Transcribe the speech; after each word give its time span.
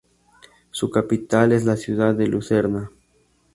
Su 0.71 0.89
capital 0.89 1.51
es 1.51 1.63
la 1.63 1.77
ciudad 1.77 2.15
de 2.15 2.25
Lucerna. 2.25 2.89